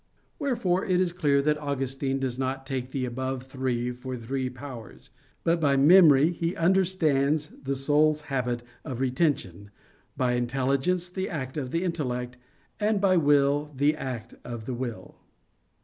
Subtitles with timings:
[0.39, 5.11] Wherefore it is clear that Augustine does not take the above three for three powers;
[5.43, 9.69] but by memory he understands the soul's habit of retention;
[10.17, 12.37] by intelligence, the act of the intellect;
[12.79, 15.17] and by will, the act of the will.